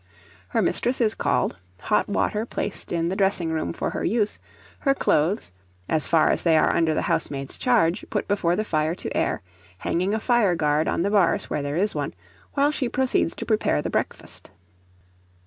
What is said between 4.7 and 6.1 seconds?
her clothes as